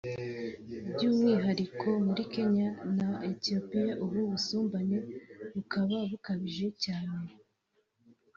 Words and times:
By’umwihariko 0.91 1.87
muri 2.05 2.23
Kenya 2.33 2.69
na 2.97 3.09
Ethiopia 3.31 3.91
ubu 4.03 4.19
busumbane 4.31 4.97
bukaba 5.53 5.97
bukabije 6.11 6.67
cyane 6.83 7.17